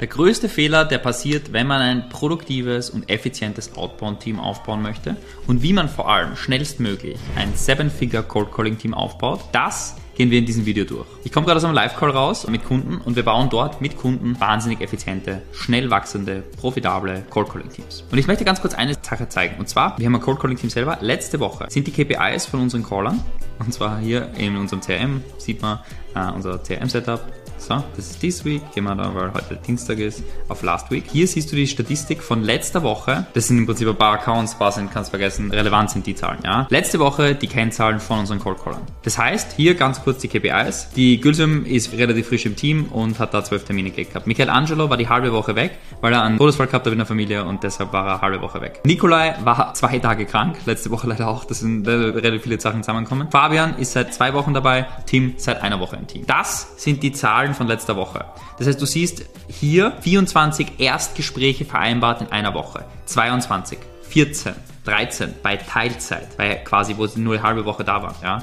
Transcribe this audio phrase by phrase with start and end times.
[0.00, 5.14] Der größte Fehler, der passiert, wenn man ein produktives und effizientes Outbound-Team aufbauen möchte
[5.46, 10.38] und wie man vor allem schnellstmöglich ein Seven-Figure Cold Calling Team aufbaut, das gehen wir
[10.38, 11.06] in diesem Video durch.
[11.22, 14.40] Ich komme gerade aus einem Live-Call raus mit Kunden und wir bauen dort mit Kunden
[14.40, 18.02] wahnsinnig effiziente, schnell wachsende, profitable Cold Calling Teams.
[18.10, 19.56] Und ich möchte ganz kurz eine Sache zeigen.
[19.58, 20.96] Und zwar, wir haben ein Cold Calling Team selber.
[21.02, 23.22] Letzte Woche sind die KPIs von unseren Callern.
[23.58, 25.80] Und zwar hier in unserem CRM sieht man
[26.14, 27.20] äh, unser CRM-Setup
[27.60, 28.62] so, das ist this week.
[28.74, 31.04] Gehen wir da, weil heute Dienstag ist, auf last week.
[31.10, 33.26] Hier siehst du die Statistik von letzter Woche.
[33.34, 36.38] Das sind im Prinzip ein paar Accounts, paar sind, kannst vergessen, relevant sind die Zahlen,
[36.44, 36.66] ja.
[36.70, 38.82] Letzte Woche die Kennzahlen von unseren Cold Callern.
[39.02, 40.90] Das heißt, hier ganz kurz die KPIs.
[40.96, 44.26] Die Gülsum ist relativ frisch im Team und hat da zwölf Termine gehabt.
[44.26, 47.44] Michelangelo war die halbe Woche weg, weil er einen Todesfall gehabt hat in der Familie
[47.44, 48.80] und deshalb war er eine halbe Woche weg.
[48.84, 51.44] Nikolai war zwei Tage krank, letzte Woche leider auch.
[51.44, 53.28] Das sind relativ viele Sachen zusammenkommen.
[53.30, 56.24] Fabian ist seit zwei Wochen dabei, Tim seit einer Woche im Team.
[56.26, 58.24] Das sind die Zahlen Zahlen von letzter Woche.
[58.58, 65.56] Das heißt, du siehst hier 24 Erstgespräche vereinbart in einer Woche, 22, 14, 13 bei
[65.56, 68.38] Teilzeit, bei quasi, wo sie nur eine halbe Woche da waren, ja,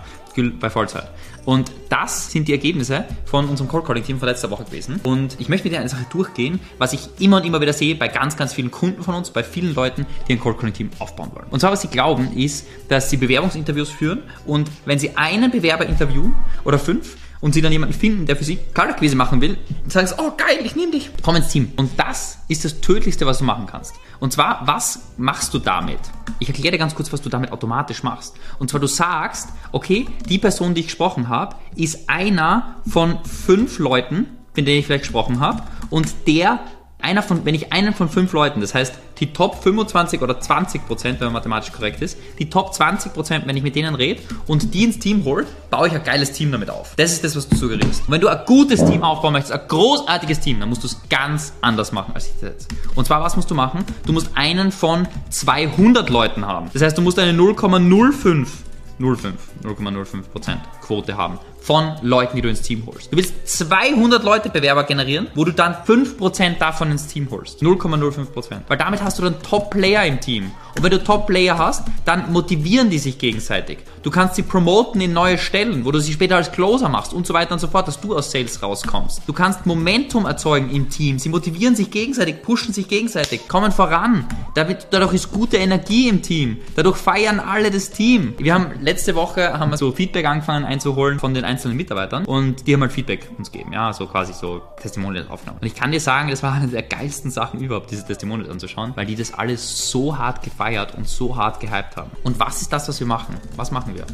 [0.60, 1.10] bei Vollzeit.
[1.46, 5.00] Und das sind die Ergebnisse von unserem Cold Calling Team von letzter Woche gewesen.
[5.04, 7.96] Und ich möchte mit dir eine Sache durchgehen, was ich immer und immer wieder sehe
[7.96, 10.92] bei ganz, ganz vielen Kunden von uns, bei vielen Leuten, die ein Cold Calling Team
[11.00, 11.48] aufbauen wollen.
[11.50, 15.88] Und zwar, was sie glauben, ist, dass sie Bewerbungsinterviews führen und wenn sie einen Bewerber
[15.88, 19.58] interviewen oder fünf, und sie dann jemanden finden, der für sie Kaltakquise machen will,
[19.88, 21.72] sagen sie, oh geil, ich nehme dich, komm ins Team.
[21.78, 23.96] Und das ist das Tödlichste, was du machen kannst.
[24.20, 26.00] Und zwar, was machst du damit?
[26.40, 28.36] Ich erkläre dir ganz kurz, was du damit automatisch machst.
[28.60, 33.80] Und zwar, du sagst, okay, die Person, die ich gesprochen habe, ist einer von fünf
[33.80, 36.60] Leuten, mit denen ich vielleicht gesprochen habe, und der
[37.00, 40.86] einer von, wenn ich einen von fünf Leuten, das heißt die Top 25 oder 20
[40.86, 44.22] Prozent, wenn man mathematisch korrekt ist, die Top 20 Prozent, wenn ich mit denen rede
[44.48, 46.94] und die ins Team hole, baue ich ein geiles Team damit auf.
[46.96, 48.04] Das ist das, was du suggerierst.
[48.06, 50.98] Und wenn du ein gutes Team aufbauen möchtest, ein großartiges Team, dann musst du es
[51.10, 52.68] ganz anders machen als ich das jetzt.
[52.96, 53.84] Und zwar, was musst du machen?
[54.06, 56.70] Du musst einen von 200 Leuten haben.
[56.74, 58.48] Das heißt, du musst eine 0,05
[59.00, 59.34] 0,5,
[59.64, 63.12] 0,05% Quote haben von Leuten, die du ins Team holst.
[63.12, 67.62] Du willst 200 Leute Bewerber generieren, wo du dann 5% davon ins Team holst.
[67.62, 68.62] 0,05%.
[68.68, 70.52] Weil damit hast du dann Top-Player im Team.
[70.76, 73.80] Und wenn du Top-Player hast, dann motivieren die sich gegenseitig.
[74.04, 77.28] Du kannst sie promoten in neue Stellen, wo du sie später als Closer machst und
[77.28, 79.24] so weiter und so fort, dass du aus Sales rauskommst.
[79.28, 81.20] Du kannst Momentum erzeugen im Team.
[81.20, 84.26] Sie motivieren sich gegenseitig, pushen sich gegenseitig, kommen voran.
[84.56, 86.58] Dadurch ist gute Energie im Team.
[86.76, 88.36] Dadurch feiern alle das Team.
[88.38, 92.68] Wir haben letzte Woche haben wir so Feedback angefangen einzuholen von den einzelnen Mitarbeitern und
[92.68, 95.60] die haben halt Feedback uns gegeben, ja, so quasi so Testimonials aufgenommen.
[95.62, 98.94] Und ich kann dir sagen, das war eine der geilsten Sachen überhaupt, diese Testimonials anzuschauen,
[98.96, 102.12] weil die das alles so hart gefeiert und so hart gehypt haben.
[102.24, 103.36] Und was ist das, was wir machen?
[103.56, 104.06] Was machen wir?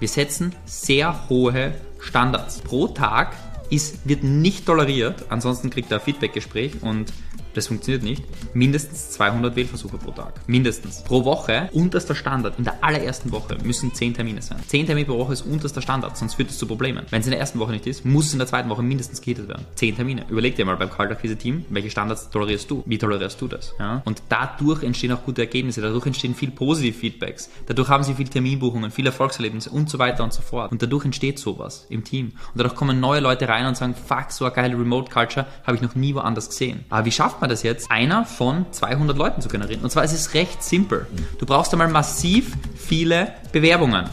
[0.00, 2.60] Wir setzen sehr hohe Standards.
[2.60, 3.36] Pro Tag
[3.70, 7.12] ist, wird nicht toleriert, ansonsten kriegt er ein Feedbackgespräch und
[7.54, 10.40] das funktioniert nicht, mindestens 200 Wählversuche pro Tag.
[10.46, 11.02] Mindestens.
[11.02, 14.58] Pro Woche, unterster Standard, in der allerersten Woche müssen 10 Termine sein.
[14.66, 17.06] 10 Termine pro Woche ist unterster Standard, sonst führt es zu Problemen.
[17.10, 19.20] Wenn es in der ersten Woche nicht ist, muss es in der zweiten Woche mindestens
[19.20, 19.64] gehittet werden.
[19.74, 20.26] 10 Termine.
[20.28, 22.82] Überleg dir mal beim Kaltakquise-Team, welche Standards tolerierst du?
[22.86, 23.74] Wie tolerierst du das?
[23.78, 24.02] Ja?
[24.04, 28.28] Und dadurch entstehen auch gute Ergebnisse, dadurch entstehen viel positive Feedbacks, dadurch haben sie viel
[28.28, 30.70] Terminbuchungen, viele Erfolgserlebnisse und so weiter und so fort.
[30.72, 32.26] Und dadurch entsteht sowas im Team.
[32.26, 35.82] Und dadurch kommen neue Leute rein und sagen, fuck, so eine geile Remote-Culture habe ich
[35.82, 36.84] noch nie woanders gesehen.
[36.88, 39.82] Aber wie schafft man das jetzt, einer von 200 Leuten zu generieren.
[39.82, 41.06] Und zwar ist es recht simpel.
[41.38, 44.06] Du brauchst einmal massiv viele Bewerbungen.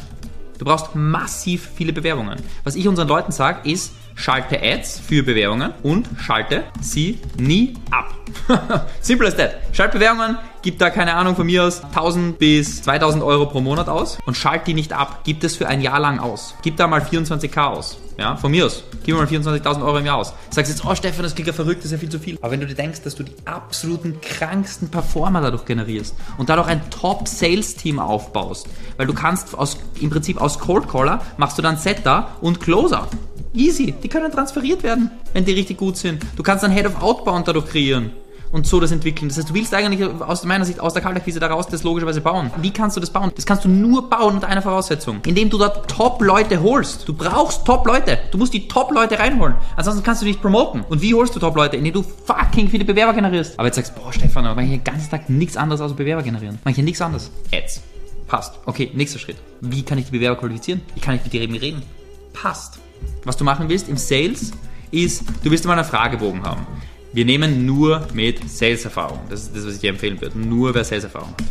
[0.58, 2.40] Du brauchst massiv viele Bewerbungen.
[2.64, 8.16] Was ich unseren Leuten sage, ist, schalte Ads für Bewerbungen und schalte sie nie ab.
[9.02, 9.56] Simple as that.
[9.74, 13.88] Schalte Bewerbungen, gib da keine Ahnung von mir aus 1000 bis 2000 Euro pro Monat
[13.88, 15.20] aus und schalt die nicht ab.
[15.24, 16.56] Gib das für ein Jahr lang aus.
[16.64, 18.00] Gib da mal 24k aus.
[18.18, 18.84] Ja, von mir aus.
[19.04, 20.34] Gib mal 24.000 Euro im Jahr aus.
[20.50, 22.40] Sagst jetzt, oh Stefan, das klingt ja verrückt, das ist ja viel zu viel.
[22.42, 26.68] Aber wenn du dir denkst, dass du die absoluten kranksten Performer dadurch generierst und dadurch
[26.68, 28.68] ein Top-Sales-Team aufbaust,
[28.98, 33.08] weil du kannst aus, im Prinzip aus Cold Caller machst du dann Setter und Closer.
[33.54, 36.24] Easy, die können transferiert werden, wenn die richtig gut sind.
[36.36, 38.12] Du kannst dann Head of Outbound dadurch kreieren
[38.56, 39.28] und so das entwickeln.
[39.28, 42.52] Das heißt, du willst eigentlich aus meiner Sicht aus der Kaltakquise daraus das logischerweise bauen.
[42.62, 43.32] Wie kannst du das bauen?
[43.36, 47.06] Das kannst du nur bauen unter einer Voraussetzung, indem du dort Top-Leute holst.
[47.06, 48.18] Du brauchst Top-Leute.
[48.32, 49.56] Du musst die Top-Leute reinholen.
[49.76, 50.86] Ansonsten kannst du nicht promoten.
[50.88, 51.76] Und wie holst du Top-Leute?
[51.76, 53.60] Indem du fucking viele Bewerber generierst.
[53.60, 56.24] Aber jetzt sagst, boah, Stefan, aber ich hier den ganzen Tag nichts anderes als Bewerber
[56.24, 56.58] generieren.
[56.64, 57.32] Mach ich nichts anderes.
[57.54, 57.82] Ads.
[58.26, 58.58] Passt.
[58.66, 59.36] Okay, nächster Schritt.
[59.60, 60.82] Wie kann ich die Bewerber qualifizieren?
[60.94, 61.84] Wie kann ich mit dir reden?
[62.32, 62.80] Passt.
[63.26, 64.52] Was du machen willst im Sales
[64.92, 66.66] ist, du willst immer einen Fragebogen haben.
[67.16, 69.22] Wir nehmen nur mit Sales-Erfahrung.
[69.30, 70.38] Das ist das, was ich dir empfehlen würde.
[70.38, 71.46] Nur wer Sales-Erfahrung hat.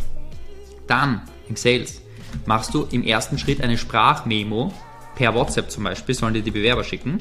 [0.85, 2.03] Dann im Sales
[2.45, 4.71] machst du im ersten Schritt eine Sprachmemo
[5.15, 7.19] per WhatsApp zum Beispiel, sollen dir die Bewerber schicken,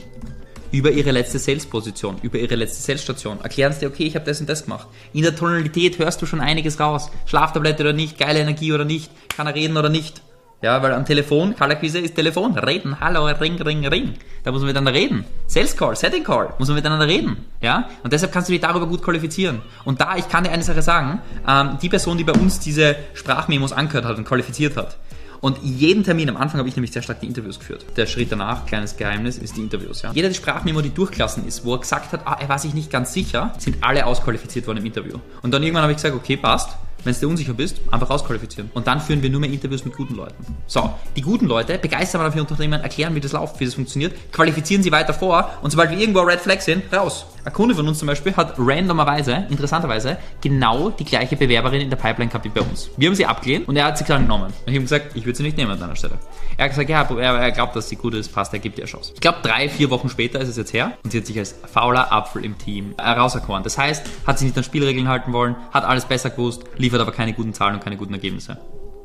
[0.73, 3.41] über ihre letzte Sales-Position, über ihre letzte Sales-Station.
[3.41, 4.89] Erklären sie dir, okay, ich habe das und das gemacht.
[5.15, 7.11] In der Tonalität hörst du schon einiges raus.
[7.25, 10.21] Schlaftablette oder nicht, geile Energie oder nicht, kann er reden oder nicht.
[10.65, 12.57] Ja, weil am Telefon, Kalakquise ist Telefon.
[12.57, 14.15] Reden, hallo, ring, ring, ring.
[14.45, 15.27] Da muss man miteinander reden.
[15.47, 17.37] Sales Call, Setting Call, muss man miteinander reden.
[17.61, 19.61] Ja, und deshalb kannst du dich darüber gut qualifizieren.
[19.85, 22.97] Und da, ich kann dir eine Sache sagen, ähm, die Person, die bei uns diese
[23.13, 24.97] Sprachmemos angehört hat und qualifiziert hat,
[25.43, 27.85] und jeden Termin, am Anfang habe ich nämlich sehr stark die Interviews geführt.
[27.99, 30.01] Der Schritt danach, kleines Geheimnis, ist die Interviews.
[30.01, 30.13] Ja.
[30.15, 32.91] Jeder die Sprachmemo, die durchgelassen ist, wo er gesagt hat, ah, er war sich nicht
[32.91, 35.19] ganz sicher, sind alle ausqualifiziert worden im Interview.
[35.43, 36.71] Und dann irgendwann habe ich gesagt, okay, passt.
[37.05, 38.71] Wenn du dir unsicher bist, einfach rausqualifizieren.
[38.75, 40.45] Und dann führen wir nur mehr Interviews mit guten Leuten.
[40.67, 44.15] So, die guten Leute begeistern wir dafür Unternehmen, erklären, wie das läuft, wie das funktioniert,
[44.33, 47.27] qualifizieren sie weiter vor und sobald wir irgendwo Red Flag sehen, raus.
[47.47, 51.99] Ein Kunde von uns zum Beispiel hat randomerweise, interessanterweise, genau die gleiche Bewerberin in der
[51.99, 52.89] Pipeline gehabt wie bei uns.
[52.97, 54.47] Wir haben sie abgelehnt und er hat sie klar genommen.
[54.47, 56.19] Und ich habe gesagt, ich würde sie nicht nehmen an deiner Stelle.
[56.57, 58.91] Er hat gesagt, ja, er, glaubt, dass sie gut ist, passt, er gibt ihr eine
[58.91, 59.13] Chance.
[59.15, 61.55] Ich glaube, drei, vier Wochen später ist es jetzt her und sie hat sich als
[61.71, 63.63] fauler Apfel im Team herauserkoren.
[63.63, 67.13] Das heißt, hat sich nicht an Spielregeln halten wollen, hat alles besser gewusst, liefert aber
[67.13, 68.57] keine guten Zahlen und keine guten Ergebnisse.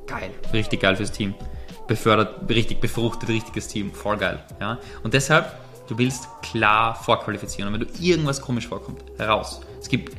[0.08, 0.32] Geil.
[0.54, 1.36] Richtig geil fürs Team.
[1.88, 3.92] Befördert, richtig befruchtet, richtiges Team.
[3.92, 4.40] Voll geil.
[4.62, 4.78] Ja?
[5.04, 5.52] Und deshalb,
[5.90, 7.74] Du willst klar vorqualifizieren.
[7.74, 9.60] Und wenn du irgendwas komisch vorkommt, heraus.
[9.82, 10.16] Es gibt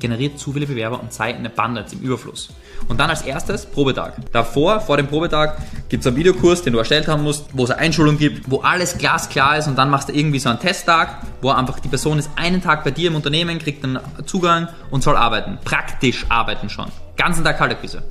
[0.00, 2.50] generiert zu viele Bewerber und Zeit eine Abundance im Überfluss.
[2.88, 4.14] Und dann als erstes Probetag.
[4.32, 5.56] Davor, vor dem Probetag,
[5.88, 8.58] gibt es einen Videokurs, den du erstellt haben musst, wo es eine Einschulung gibt, wo
[8.60, 12.18] alles glasklar ist und dann machst du irgendwie so einen Testtag, wo einfach die Person
[12.18, 15.58] ist einen Tag bei dir im Unternehmen, kriegt einen Zugang und soll arbeiten.
[15.64, 16.90] Praktisch arbeiten schon.
[17.16, 18.02] Ganzen Tag Kalterquise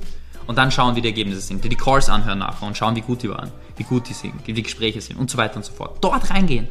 [0.46, 3.00] und dann schauen, wie die Ergebnisse sind, die die Calls anhören nachher und schauen, wie
[3.00, 5.64] gut die waren, wie gut die sind, wie die Gespräche sind und so weiter und
[5.64, 5.98] so fort.
[6.00, 6.68] Dort reingehen.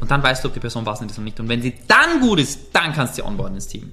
[0.00, 1.38] Und dann weißt du, ob die Person was ist oder nicht.
[1.38, 3.92] Und wenn sie dann gut ist, dann kannst du sie onboarden ins Team.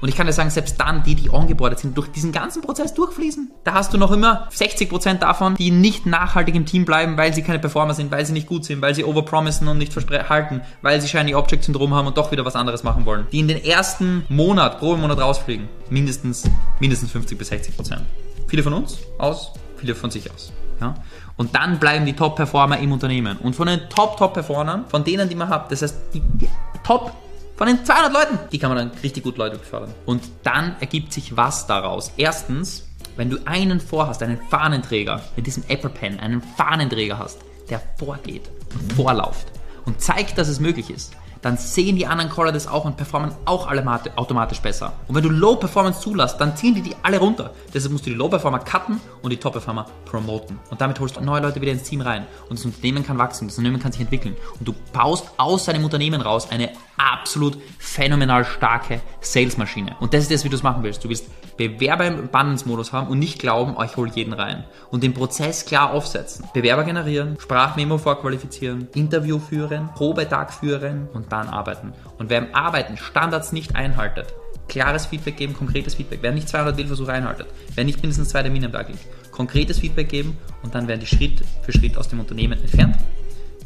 [0.00, 2.94] Und ich kann dir sagen, selbst dann, die, die ongeboardet sind, durch diesen ganzen Prozess
[2.94, 7.34] durchfließen, da hast du noch immer 60% davon, die nicht nachhaltig im Team bleiben, weil
[7.34, 9.94] sie keine Performer sind, weil sie nicht gut sind, weil sie overpromisen und nicht
[10.28, 13.26] halten, weil sie Shiny Object Syndrom haben und doch wieder was anderes machen wollen.
[13.32, 15.68] Die in den ersten Monat, pro Monat rausfliegen.
[15.90, 16.44] Mindestens,
[16.78, 17.98] mindestens 50 bis 60%.
[18.48, 20.52] Viele von uns aus, viele von sich aus.
[20.80, 20.94] Ja?
[21.36, 23.36] Und dann bleiben die Top-Performer im Unternehmen.
[23.38, 26.48] Und von den Top-Top-Performern, von denen, die man hat, das heißt, die, die
[26.82, 27.12] Top
[27.56, 29.92] von den 200 Leuten, die kann man dann richtig gut Leute befördern.
[30.06, 32.12] Und dann ergibt sich was daraus.
[32.16, 37.82] Erstens, wenn du einen vorhast, einen Fahnenträger, mit diesem Apple Pen, einen Fahnenträger hast, der
[37.98, 39.48] vorgeht und vorlauft
[39.84, 43.32] und zeigt, dass es möglich ist, dann sehen die anderen Caller das auch und performen
[43.44, 43.84] auch alle
[44.16, 44.92] automatisch besser.
[45.06, 47.52] Und wenn du Low Performance zulässt, dann ziehen die die alle runter.
[47.72, 50.58] Deshalb musst du die Low Performer cutten und die Top Performer promoten.
[50.70, 52.26] Und damit holst du neue Leute wieder ins Team rein.
[52.48, 54.36] Und das Unternehmen kann wachsen, das Unternehmen kann sich entwickeln.
[54.58, 59.96] Und du baust aus deinem Unternehmen raus eine absolut phänomenal starke Salesmaschine.
[60.00, 61.04] Und das ist das, wie du es machen willst.
[61.04, 64.64] Du willst Bewerber im Abundance-Modus haben und nicht glauben, ich hole jeden rein.
[64.90, 66.46] Und den Prozess klar aufsetzen.
[66.54, 71.92] Bewerber generieren, Sprachmemo vorqualifizieren, Interview führen, Probetag führen und dann arbeiten.
[72.18, 74.32] Und wer im Arbeiten Standards nicht einhaltet,
[74.68, 76.20] klares Feedback geben, konkretes Feedback.
[76.22, 80.08] Wer nicht 200 Wählversuche einhaltet, wer nicht mindestens zwei Termine am Tag liegt, konkretes Feedback
[80.08, 82.96] geben und dann werden die Schritt für Schritt aus dem Unternehmen entfernt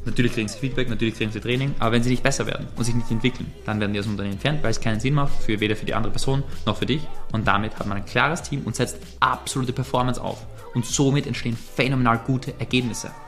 [0.05, 2.85] Natürlich kriegen sie Feedback, natürlich kriegen sie Training, aber wenn sie nicht besser werden und
[2.85, 5.33] sich nicht entwickeln, dann werden die aus dem Unternehmen entfernt, weil es keinen Sinn macht,
[5.41, 7.03] für weder für die andere Person noch für dich.
[7.31, 10.45] Und damit hat man ein klares Team und setzt absolute Performance auf.
[10.75, 13.13] Und somit entstehen phänomenal gute Ergebnisse.